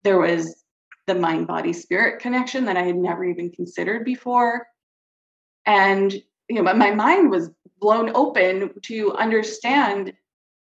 There 0.04 0.18
was 0.18 0.61
the 1.06 1.14
mind 1.14 1.46
body 1.46 1.72
spirit 1.72 2.20
connection 2.20 2.64
that 2.66 2.76
I 2.76 2.82
had 2.82 2.96
never 2.96 3.24
even 3.24 3.50
considered 3.50 4.04
before. 4.04 4.66
And 5.66 6.12
you 6.48 6.62
know, 6.62 6.74
my 6.74 6.90
mind 6.90 7.30
was 7.30 7.50
blown 7.80 8.10
open 8.14 8.70
to 8.82 9.12
understand 9.14 10.12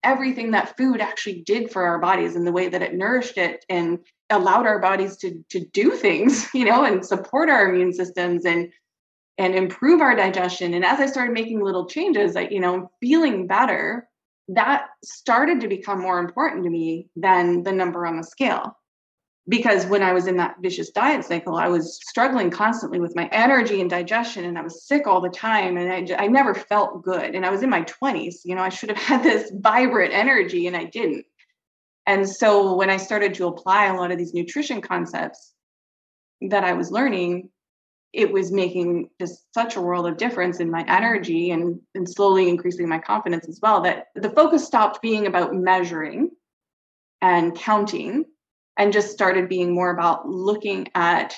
everything 0.04 0.52
that 0.52 0.78
food 0.78 1.02
actually 1.02 1.42
did 1.42 1.72
for 1.72 1.84
our 1.84 2.00
bodies 2.00 2.36
and 2.36 2.46
the 2.46 2.52
way 2.52 2.70
that 2.70 2.82
it 2.82 2.94
nourished 2.94 3.38
it 3.38 3.66
and 3.70 4.00
allowed 4.30 4.66
our 4.66 4.80
bodies 4.80 5.18
to 5.18 5.44
to 5.50 5.60
do 5.60 5.92
things, 5.92 6.48
you 6.54 6.66
know, 6.66 6.84
and 6.84 7.06
support 7.06 7.50
our 7.50 7.70
immune 7.70 7.94
systems 7.94 8.46
and 8.46 8.72
and 9.38 9.54
improve 9.56 10.02
our 10.02 10.16
digestion. 10.16 10.74
And 10.74 10.84
as 10.84 11.00
I 11.00 11.06
started 11.06 11.34
making 11.34 11.64
little 11.64 11.86
changes, 11.86 12.34
like, 12.34 12.52
you 12.52 12.60
know, 12.60 12.90
feeling 13.00 13.46
better, 13.46 14.10
that 14.48 14.88
started 15.04 15.62
to 15.62 15.68
become 15.68 16.02
more 16.02 16.20
important 16.20 16.64
to 16.64 16.72
me 16.72 17.10
than 17.16 17.62
the 17.62 17.72
number 17.72 18.08
on 18.08 18.18
the 18.18 18.24
scale 18.24 18.76
because 19.50 19.86
when 19.86 20.04
I 20.04 20.14
was 20.14 20.28
in 20.28 20.38
that 20.38 20.58
vicious 20.62 20.90
diet 20.90 21.24
cycle, 21.24 21.56
I 21.56 21.68
was 21.68 22.00
struggling 22.08 22.50
constantly 22.50 23.00
with 23.00 23.16
my 23.16 23.30
energy 23.32 23.80
and 23.80 23.90
digestion, 23.90 24.44
and 24.44 24.58
I 24.58 24.62
was 24.62 24.86
sick 24.86 25.08
all 25.08 25.22
the 25.22 25.30
time, 25.30 25.78
and 25.78 26.12
I, 26.12 26.24
I 26.24 26.28
never 26.28 26.54
felt 26.54 27.04
good. 27.04 27.34
And 27.34 27.46
I 27.46 27.50
was 27.50 27.64
in 27.64 27.70
my 27.70 27.84
20s, 27.84 28.40
you 28.44 28.56
know, 28.56 28.62
I 28.62 28.70
should 28.70 28.90
have 28.90 28.98
had 29.04 29.24
this 29.24 29.52
vibrant 29.56 30.14
energy, 30.14 30.68
and 30.68 30.76
I 30.76 30.84
didn't. 30.86 31.26
And 32.06 32.28
so 32.28 32.76
when 32.76 32.90
I 32.90 32.98
started 32.98 33.34
to 33.36 33.48
apply 33.48 33.86
a 33.86 33.96
lot 33.96 34.12
of 34.12 34.18
these 34.18 34.34
nutrition 34.34 34.82
concepts 34.82 35.54
that 36.42 36.64
I 36.64 36.74
was 36.74 36.92
learning, 36.92 37.50
it 38.14 38.32
was 38.32 38.52
making 38.52 39.10
just 39.20 39.46
such 39.54 39.76
a 39.76 39.82
world 39.82 40.08
of 40.08 40.18
difference 40.18 40.60
in 40.60 40.72
my 40.72 40.86
energy 40.88 41.52
and, 41.52 41.80
and 41.96 42.10
slowly 42.10 42.48
increasing 42.48 42.88
my 42.88 43.00
confidence 43.00 43.48
as 43.48 43.60
well 43.62 43.82
that 43.82 44.08
the 44.16 44.30
focus 44.30 44.66
stopped 44.66 45.02
being 45.02 45.28
about 45.28 45.54
measuring 45.54 46.32
and 47.22 47.56
counting 47.56 48.26
and 48.78 48.94
just 48.94 49.12
started 49.12 49.50
being 49.50 49.74
more 49.74 49.92
about 49.92 50.28
looking 50.28 50.88
at 50.96 51.36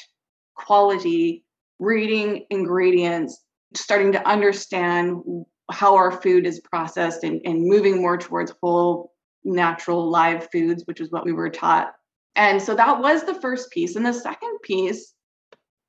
quality, 0.56 1.44
reading 1.80 2.46
ingredients, 2.50 3.44
starting 3.76 4.12
to 4.12 4.28
understand 4.28 5.24
how 5.72 5.96
our 5.96 6.12
food 6.12 6.46
is 6.46 6.60
processed 6.60 7.24
and, 7.24 7.42
and 7.46 7.66
moving 7.66 8.02
more 8.02 8.18
towards 8.18 8.54
whole, 8.62 9.14
natural, 9.44 10.10
live 10.10 10.50
foods, 10.52 10.84
which 10.86 11.00
is 11.00 11.12
what 11.12 11.26
we 11.26 11.32
were 11.32 11.50
taught. 11.50 11.94
And 12.36 12.62
so 12.62 12.76
that 12.76 13.00
was 13.00 13.24
the 13.24 13.40
first 13.40 13.72
piece. 13.72 13.96
And 13.96 14.06
the 14.06 14.14
second 14.14 14.60
piece 14.64 15.14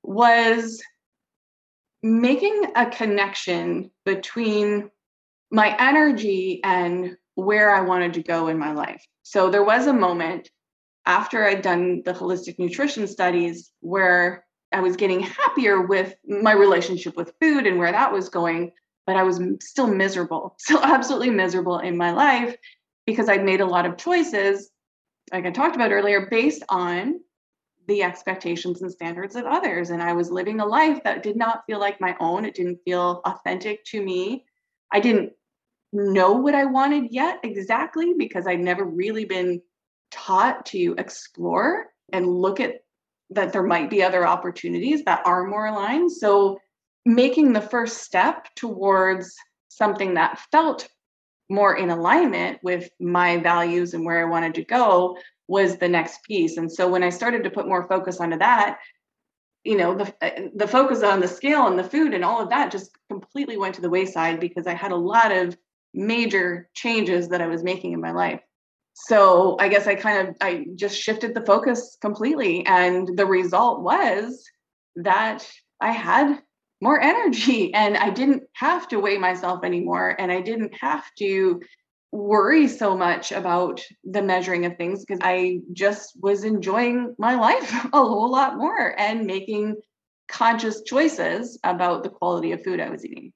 was 0.03 0.81
making 2.03 2.73
a 2.77 2.87
connection 2.87 3.91
between 4.05 4.91
my 5.51 5.77
energy 5.79 6.61
and 6.65 7.17
where 7.35 7.75
I 7.75 7.81
wanted 7.81 8.15
to 8.15 8.23
go 8.23 8.49
in 8.49 8.59
my 8.59 8.73
life. 8.73 9.05
So 9.23 9.51
there 9.51 9.65
was 9.65 9.87
a 9.87 9.93
moment 9.93 10.49
after 11.11 11.45
I'd 11.45 11.61
done 11.61 12.03
the 12.05 12.13
holistic 12.13 12.57
nutrition 12.61 13.09
studies 13.09 13.73
where 13.81 14.47
I 14.71 14.79
was 14.79 14.95
getting 14.95 15.21
happier 15.21 15.83
with 15.83 16.15
my 16.25 16.53
relationship 16.53 17.17
with 17.17 17.35
food 17.41 17.67
and 17.67 17.81
where 17.81 17.91
that 17.91 18.13
was 18.13 18.29
going, 18.29 18.71
but 19.09 19.17
I 19.17 19.25
was 19.25 19.43
still 19.61 19.89
miserable, 19.89 20.55
still 20.61 20.81
absolutely 20.81 21.31
miserable 21.31 21.81
in 21.81 21.97
my 21.97 22.13
life 22.13 22.55
because 23.07 23.29
I'd 23.29 23.45
made 23.45 23.61
a 23.61 23.67
lot 23.67 23.87
of 23.87 23.97
choices, 23.97 24.71
like 25.33 25.47
I 25.47 25.51
talked 25.51 25.75
about 25.75 25.91
earlier, 25.91 26.29
based 26.31 26.63
on 26.69 27.19
the 27.89 28.05
expectations 28.05 28.81
and 28.81 28.93
standards 28.93 29.35
of 29.35 29.47
others. 29.47 29.91
And 29.91 30.01
I 30.01 30.13
was 30.13 30.31
living 30.31 30.61
a 30.61 30.67
life 30.67 31.03
that 31.03 31.25
did 31.25 31.35
not 31.35 31.65
feel 31.67 31.81
like 31.81 32.01
my 32.01 32.15
own. 32.21 32.45
It 32.45 32.55
didn't 32.55 32.79
feel 32.85 33.21
authentic 33.25 33.85
to 33.87 34.01
me. 34.01 34.45
I 34.93 35.01
didn't 35.01 35.33
know 35.93 36.35
what 36.35 36.55
I 36.55 36.67
wanted 36.67 37.11
yet 37.11 37.41
exactly 37.43 38.15
because 38.17 38.47
I'd 38.47 38.61
never 38.61 38.85
really 38.85 39.25
been 39.25 39.61
taught 40.11 40.67
to 40.67 40.95
explore 40.99 41.87
and 42.13 42.27
look 42.27 42.61
at 42.61 42.77
that 43.31 43.53
there 43.53 43.63
might 43.63 43.91
be 43.91 44.03
other 44.03 44.27
opportunities 44.27 45.05
that 45.05 45.23
are 45.25 45.47
more 45.47 45.67
aligned. 45.67 46.11
So 46.11 46.59
making 47.07 47.53
the 47.53 47.61
first 47.61 47.99
step 47.99 48.49
towards 48.57 49.35
something 49.69 50.15
that 50.15 50.41
felt 50.51 50.89
more 51.49 51.77
in 51.77 51.91
alignment 51.91 52.59
with 52.63 52.91
my 53.01 53.39
values 53.39 53.95
and 53.95 54.05
where 54.05 54.21
I 54.21 54.31
wanted 54.31 54.55
to 54.55 54.65
go 54.65 55.17
was 55.49 55.77
the 55.77 55.89
next 55.89 56.23
piece. 56.25 56.57
And 56.57 56.71
so 56.71 56.89
when 56.89 57.03
I 57.03 57.11
started 57.11 57.43
to 57.45 57.51
put 57.51 57.67
more 57.67 57.89
focus 57.89 58.21
onto 58.21 58.39
that, 58.39 58.79
you 59.65 59.77
know, 59.77 59.95
the 59.95 60.15
uh, 60.23 60.49
the 60.55 60.69
focus 60.69 61.03
on 61.03 61.21
the 61.21 61.29
scale 61.29 61.67
and 61.67 61.79
the 61.79 61.85
food 61.85 62.15
and 62.15 62.25
all 62.25 62.41
of 62.41 62.49
that 62.51 62.71
just 62.71 62.93
completely 63.09 63.57
went 63.57 63.75
to 63.75 63.81
the 63.81 63.91
wayside 63.91 64.41
because 64.41 64.67
I 64.67 64.75
had 64.75 64.93
a 64.93 64.97
lot 64.97 65.33
of 65.33 65.57
major 65.93 66.71
changes 66.75 67.29
that 67.29 67.41
I 67.41 67.47
was 67.47 67.63
making 67.63 67.93
in 67.93 68.01
my 68.01 68.13
life. 68.13 68.41
So 68.95 69.57
I 69.59 69.69
guess 69.69 69.87
I 69.87 69.95
kind 69.95 70.29
of 70.29 70.37
I 70.41 70.67
just 70.75 71.01
shifted 71.01 71.35
the 71.35 71.45
focus 71.45 71.97
completely 72.01 72.67
and 72.67 73.09
the 73.17 73.27
result 73.27 73.83
was 73.83 74.45
that 74.97 75.49
I 75.81 75.93
had 75.93 76.41
more 76.81 77.01
energy 77.01 77.73
and 77.75 77.97
I 77.97 78.11
didn't 78.11 78.45
have 78.55 78.89
to 78.89 79.01
weigh 79.01 79.19
myself 79.19 79.65
anymore 79.65 80.17
and 80.19 80.31
I 80.31 80.41
didn't 80.41 80.75
have 80.81 81.05
to 81.19 81.61
worry 82.13 82.67
so 82.67 82.97
much 82.97 83.31
about 83.31 83.81
the 84.05 84.23
measuring 84.23 84.67
of 84.67 84.77
things 84.77 85.05
because 85.05 85.21
I 85.23 85.61
just 85.73 86.13
was 86.21 86.43
enjoying 86.45 87.15
my 87.19 87.37
life 87.37 87.73
a 87.93 87.99
whole 87.99 88.31
lot 88.31 88.57
more 88.57 88.99
and 88.99 89.27
making 89.27 89.77
conscious 90.29 90.83
choices 90.83 91.59
about 91.65 92.03
the 92.03 92.09
quality 92.09 92.53
of 92.53 92.63
food 92.63 92.81
I 92.81 92.91
was 92.91 93.05
eating. 93.05 93.33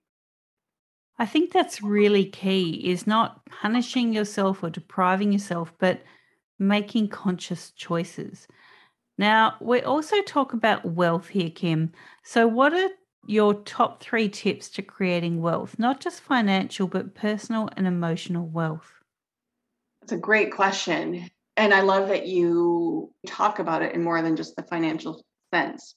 I 1.18 1.26
think 1.26 1.52
that's 1.52 1.82
really 1.82 2.24
key 2.24 2.90
is 2.90 3.06
not 3.06 3.44
punishing 3.46 4.12
yourself 4.12 4.62
or 4.62 4.70
depriving 4.70 5.32
yourself, 5.32 5.72
but 5.78 6.02
making 6.58 7.08
conscious 7.08 7.70
choices. 7.70 8.48
Now, 9.16 9.56
we 9.60 9.80
also 9.82 10.20
talk 10.22 10.52
about 10.52 10.84
wealth 10.84 11.28
here, 11.28 11.50
Kim. 11.50 11.92
So, 12.24 12.48
what 12.48 12.72
are 12.72 12.90
your 13.26 13.54
top 13.54 14.02
three 14.02 14.28
tips 14.28 14.68
to 14.70 14.82
creating 14.82 15.40
wealth, 15.40 15.78
not 15.78 16.00
just 16.00 16.20
financial, 16.20 16.88
but 16.88 17.14
personal 17.14 17.70
and 17.76 17.86
emotional 17.86 18.46
wealth? 18.46 18.92
That's 20.00 20.12
a 20.12 20.18
great 20.18 20.52
question. 20.52 21.30
And 21.56 21.72
I 21.72 21.82
love 21.82 22.08
that 22.08 22.26
you 22.26 23.12
talk 23.26 23.60
about 23.60 23.82
it 23.82 23.94
in 23.94 24.02
more 24.02 24.20
than 24.20 24.34
just 24.34 24.56
the 24.56 24.64
financial 24.64 25.24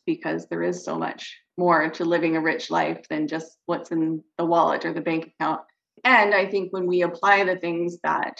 because 0.05 0.47
there 0.47 0.63
is 0.63 0.83
so 0.83 0.97
much 0.97 1.37
more 1.57 1.89
to 1.89 2.05
living 2.05 2.35
a 2.35 2.41
rich 2.41 2.69
life 2.69 3.07
than 3.09 3.27
just 3.27 3.57
what's 3.65 3.91
in 3.91 4.23
the 4.37 4.45
wallet 4.45 4.85
or 4.85 4.93
the 4.93 5.01
bank 5.01 5.33
account. 5.39 5.61
And 6.03 6.33
I 6.33 6.45
think 6.45 6.71
when 6.71 6.85
we 6.85 7.01
apply 7.01 7.43
the 7.43 7.57
things 7.57 7.97
that 8.03 8.37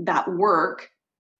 that 0.00 0.30
work, 0.30 0.88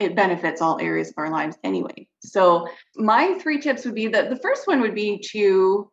it 0.00 0.16
benefits 0.16 0.62
all 0.62 0.80
areas 0.80 1.08
of 1.08 1.14
our 1.18 1.30
lives 1.30 1.56
anyway. 1.62 2.08
So 2.20 2.68
my 2.96 3.38
three 3.38 3.60
tips 3.60 3.84
would 3.84 3.94
be 3.94 4.08
that 4.08 4.30
the 4.30 4.38
first 4.38 4.66
one 4.66 4.80
would 4.80 4.94
be 4.94 5.18
to 5.32 5.90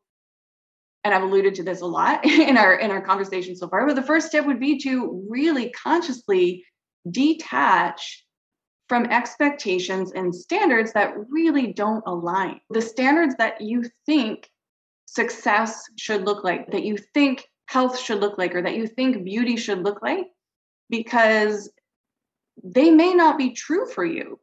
and 1.03 1.15
I've 1.15 1.24
alluded 1.24 1.56
to 1.56 1.63
this 1.63 1.82
a 1.82 1.86
lot 1.86 2.25
in 2.25 2.58
our 2.58 2.75
in 2.75 2.91
our 2.91 3.01
conversation 3.01 3.56
so 3.56 3.68
far, 3.68 3.86
but 3.86 3.96
the 3.96 4.03
first 4.03 4.27
step 4.27 4.46
would 4.46 4.60
be 4.60 4.80
to 4.80 5.25
really 5.30 5.72
consciously 5.72 6.63
detach 7.10 8.24
from 8.91 9.05
expectations 9.05 10.12
and 10.12 10.36
standards 10.36 10.91
that 10.91 11.13
really 11.29 11.71
don't 11.71 12.03
align. 12.05 12.60
The 12.71 12.81
standards 12.81 13.36
that 13.38 13.62
you 13.62 13.86
think 14.05 14.51
success 15.05 15.89
should 15.95 16.25
look 16.25 16.43
like, 16.43 16.69
that 16.74 16.83
you 16.83 16.98
think 16.98 17.48
health 17.67 17.98
should 17.98 18.19
look 18.19 18.38
like, 18.38 18.53
or 18.53 18.62
that 18.62 18.75
you 18.75 18.88
think 18.88 19.24
beauty 19.24 19.55
should 19.55 19.81
look 19.81 20.01
like, 20.01 20.27
because 20.89 21.71
they 22.65 22.91
may 22.91 23.13
not 23.13 23.38
be 23.38 23.51
true 23.51 23.88
for 23.88 24.03
you. 24.03 24.38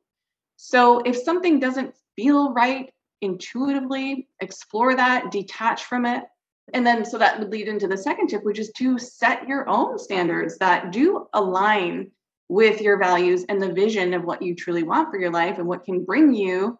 So 0.57 1.01
if 1.01 1.15
something 1.15 1.61
doesn't 1.61 1.95
feel 2.17 2.55
right 2.55 2.91
intuitively, 3.21 4.29
explore 4.41 4.95
that, 4.95 5.31
detach 5.31 5.85
from 5.85 6.07
it, 6.07 6.25
and 6.73 6.87
then, 6.87 7.05
so 7.05 7.19
that 7.19 7.39
would 7.39 7.51
lead 7.51 7.69
into 7.69 7.87
the 7.87 7.99
second 7.99 8.29
tip, 8.29 8.45
which 8.45 8.59
is 8.59 8.73
to 8.79 8.99
set 8.99 9.47
your 9.47 9.69
own 9.69 9.99
standards 9.99 10.57
that 10.57 10.91
do 10.91 11.27
align 11.35 12.13
with 12.49 12.81
your 12.81 12.99
values 12.99 13.45
and 13.49 13.61
the 13.61 13.73
vision 13.73 14.15
of 14.15 14.25
what 14.25 14.43
you 14.43 14.55
truly 14.55 14.83
want 14.83 15.11
for 15.11 15.19
your 15.19 15.31
life 15.31 15.59
and 15.59 15.67
what 15.67 15.85
can 15.85 16.05
bring 16.05 16.35
you 16.35 16.79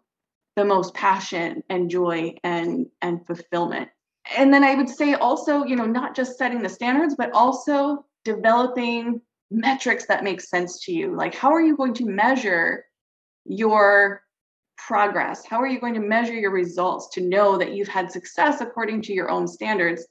the 0.57 0.65
most 0.65 0.95
passion 0.95 1.63
and 1.69 1.91
joy 1.91 2.35
and 2.43 2.87
and 3.03 3.25
fulfillment 3.27 3.89
and 4.37 4.53
then 4.53 4.65
i 4.65 4.75
would 4.75 4.89
say 4.89 5.15
also 5.15 5.65
you 5.65 5.77
know 5.77 5.87
not 5.87 6.17
just 6.17 6.39
setting 6.39 6.63
the 6.63 6.69
standards 6.69 7.15
but 7.17 7.31
also 7.33 8.05
developing 8.25 9.21
metrics 9.51 10.07
that 10.07 10.25
make 10.25 10.41
sense 10.41 10.85
to 10.85 10.93
you 10.93 11.15
like 11.15 11.35
how 11.35 11.53
are 11.53 11.63
you 11.63 11.77
going 11.77 11.95
to 11.95 12.07
measure 12.07 12.85
your 13.45 14.23
progress? 14.79 15.45
How 15.45 15.61
are 15.61 15.67
you 15.67 15.81
going 15.81 15.95
to 15.95 16.01
measure 16.01 16.35
your 16.35 16.53
results 16.53 17.09
to 17.15 17.21
know 17.21 17.59
that 17.59 17.73
you've 17.73 17.89
had 17.89 18.11
success 18.13 18.61
according 18.61 19.03
to 19.03 19.13
your 19.13 19.31
own 19.31 19.47
standards? 19.47 20.07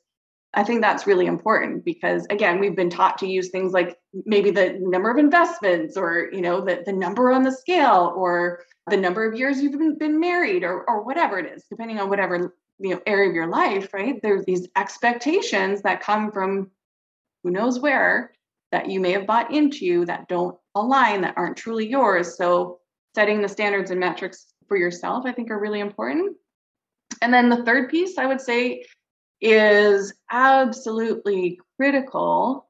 I 0.54 0.64
think 0.64 0.82
that's 0.82 1.08
really 1.08 1.26
important 1.26 1.86
because 1.86 2.26
again, 2.30 2.60
we've 2.60 2.76
been 2.76 2.90
taught 2.90 3.18
to 3.20 3.28
use 3.28 3.50
things 3.50 3.74
like 3.74 3.98
maybe 4.26 4.52
the 4.52 4.78
number 4.80 5.10
of 5.10 5.18
investments 5.18 5.98
or 5.98 6.30
you 6.32 6.42
know 6.42 6.62
the, 6.62 6.84
the 6.86 6.94
number 6.94 7.32
on 7.32 7.44
the 7.44 7.52
scale 7.52 8.14
or 8.16 8.64
the 8.90 8.98
number 8.98 9.28
of 9.28 9.38
years 9.38 9.62
you've 9.62 9.78
been, 9.78 9.98
been 9.98 10.20
married 10.20 10.64
or 10.64 10.90
or 10.90 11.04
whatever 11.04 11.40
it 11.40 11.52
is, 11.52 11.66
depending 11.70 12.00
on 12.00 12.10
whatever 12.10 12.56
you 12.80 12.92
know 12.92 13.02
area 13.06 13.30
of 13.30 13.36
your 13.36 13.48
life, 13.48 13.94
right? 13.94 14.22
There's 14.22 14.46
these 14.46 14.68
expectations 14.76 15.82
that 15.82 16.02
come 16.02 16.32
from 16.32 16.72
who 17.44 17.52
knows 17.52 17.80
where 17.80 18.32
that 18.72 18.90
you 18.90 19.00
may 19.00 19.12
have 19.12 19.28
bought 19.28 19.54
into 19.54 20.06
that 20.06 20.28
don't 20.28 20.58
align, 20.76 21.22
that 21.22 21.36
aren't 21.38 21.58
truly 21.58 21.88
yours. 21.88 22.38
So 22.38 22.80
setting 23.16 23.42
the 23.42 23.48
standards 23.48 23.92
and 23.92 24.00
metrics 24.00 24.48
for 24.68 24.78
yourself, 24.78 25.26
I 25.26 25.32
think 25.32 25.50
are 25.50 25.60
really 25.60 25.80
important. 25.80 26.36
And 27.22 27.34
then 27.34 27.50
the 27.50 27.64
third 27.64 27.90
piece 27.90 28.18
I 28.18 28.26
would 28.26 28.42
say 28.42 28.84
is 29.42 30.14
absolutely 30.30 31.60
critical 31.78 32.67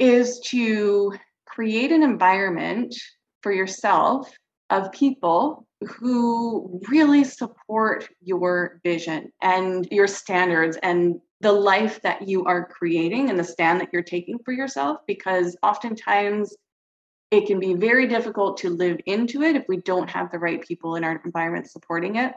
is 0.00 0.40
to 0.40 1.14
create 1.46 1.92
an 1.92 2.02
environment 2.02 2.94
for 3.42 3.52
yourself 3.52 4.32
of 4.70 4.90
people 4.92 5.66
who 5.82 6.80
really 6.88 7.22
support 7.24 8.08
your 8.22 8.80
vision 8.82 9.32
and 9.42 9.86
your 9.90 10.06
standards 10.06 10.76
and 10.82 11.20
the 11.40 11.52
life 11.52 12.00
that 12.02 12.28
you 12.28 12.44
are 12.44 12.66
creating 12.66 13.30
and 13.30 13.38
the 13.38 13.44
stand 13.44 13.80
that 13.80 13.88
you're 13.92 14.02
taking 14.02 14.38
for 14.44 14.52
yourself 14.52 14.98
because 15.06 15.56
oftentimes 15.62 16.54
it 17.30 17.46
can 17.46 17.60
be 17.60 17.74
very 17.74 18.06
difficult 18.06 18.58
to 18.58 18.70
live 18.70 18.98
into 19.06 19.42
it 19.42 19.56
if 19.56 19.64
we 19.68 19.78
don't 19.78 20.10
have 20.10 20.30
the 20.30 20.38
right 20.38 20.60
people 20.66 20.96
in 20.96 21.04
our 21.04 21.20
environment 21.24 21.70
supporting 21.70 22.16
it. 22.16 22.34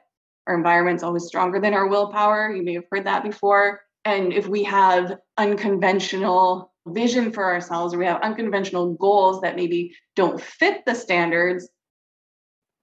Our 0.47 0.56
environment's 0.56 1.04
always 1.04 1.26
stronger 1.26 1.60
than 1.60 1.73
our 1.73 1.88
willpower. 1.88 2.54
You 2.54 2.63
may 2.63 2.76
have 2.76 2.86
heard 2.91 3.06
that 3.06 3.23
before. 3.23 3.82
And 4.06 4.34
if 4.34 4.47
we 4.47 4.63
have 4.63 5.17
unconventional 5.38 6.72
vision 6.88 7.32
for 7.32 7.46
ourselves 7.46 7.93
or 7.93 8.00
we 8.00 8.06
have 8.06 8.22
unconventional 8.22 8.93
goals 8.96 9.41
that 9.41 9.56
maybe 9.56 9.96
don't 10.15 10.41
fit 10.41 10.86
the 10.86 10.96
standards, 10.96 11.69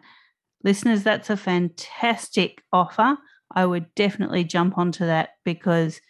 Listeners, 0.63 1.03
that's 1.03 1.31
a 1.31 1.39
fantastic 1.39 2.63
offer. 2.73 3.17
I 3.55 3.65
would 3.65 3.95
definitely 3.95 4.45
jump 4.45 4.77
onto 4.77 5.07
that 5.07 5.31
because 5.45 6.03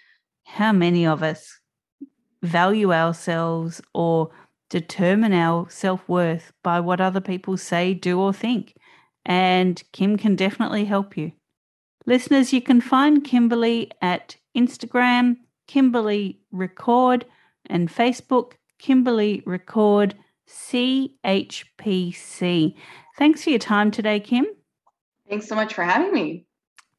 how 0.45 0.73
many 0.73 1.07
of 1.07 1.23
us 1.23 1.61
value 2.43 2.93
ourselves 2.93 3.81
or 3.95 4.31
determine 4.69 5.33
our 5.33 5.71
self 5.71 6.09
worth 6.09 6.53
by 6.65 6.81
what 6.81 7.01
other 7.01 7.21
people 7.21 7.57
say, 7.57 7.95
do, 7.95 8.19
or 8.19 8.33
think? 8.33 8.75
And 9.25 9.81
Kim 9.93 10.17
can 10.17 10.35
definitely 10.35 10.87
help 10.87 11.17
you. 11.17 11.31
Listeners, 12.07 12.53
you 12.53 12.61
can 12.61 12.81
find 12.81 13.25
Kimberley 13.25 13.91
at 14.03 14.37
Instagram, 14.57 15.37
Kimberley 15.67 16.41
Record, 16.53 17.25
and 17.67 17.89
Facebook, 17.89 18.53
Kimberley 18.79 19.43
Record 19.47 20.15
CHPC. 20.49 21.65
Thanks 23.17 23.45
for 23.45 23.51
your 23.51 23.59
time 23.59 23.91
today, 23.91 24.21
Kim. 24.21 24.47
Thanks 25.29 25.49
so 25.49 25.55
much 25.55 25.73
for 25.73 25.83
having 25.83 26.13
me. 26.13 26.47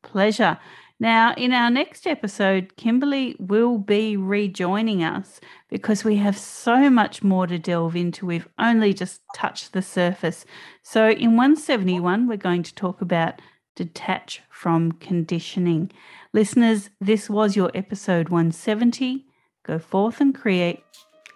Pleasure. 0.02 0.58
Now, 1.00 1.34
in 1.36 1.52
our 1.52 1.70
next 1.70 2.08
episode, 2.08 2.78
Kimberley 2.78 3.36
will 3.38 3.78
be 3.78 4.16
rejoining 4.16 5.04
us 5.04 5.42
because 5.70 6.06
we 6.06 6.16
have 6.16 6.38
so 6.38 6.90
much 6.90 7.22
more 7.22 7.46
to 7.48 7.60
delve 7.60 7.98
into. 7.98 8.26
We've 8.26 8.48
only 8.58 8.94
just 8.94 9.22
touched 9.36 9.74
the 9.74 9.82
surface. 9.82 10.46
So, 10.84 11.10
in 11.10 11.36
171, 11.36 12.28
we're 12.28 12.38
going 12.38 12.64
to 12.64 12.74
talk 12.74 13.02
about 13.02 13.42
detach 13.76 14.42
from 14.50 14.94
conditioning. 14.94 15.92
Listeners, 16.34 16.90
this 17.00 17.30
was 17.30 17.56
your 17.56 17.72
episode 17.74 18.30
170. 18.30 19.26
Go 19.64 19.80
forth 19.80 20.22
and 20.22 20.34
create 20.34 20.84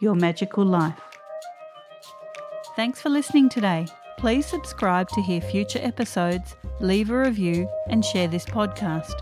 your 0.02 0.16
magical 0.16 0.66
life. 0.66 1.00
Thanks 2.76 3.02
for 3.02 3.10
listening 3.10 3.50
today. 3.50 3.88
Please 4.18 4.46
subscribe 4.46 5.10
to 5.10 5.22
hear 5.22 5.42
future 5.42 5.80
episodes, 5.82 6.56
leave 6.80 7.10
a 7.10 7.20
review, 7.20 7.70
and 7.88 8.04
share 8.04 8.28
this 8.28 8.46
podcast. 8.46 9.14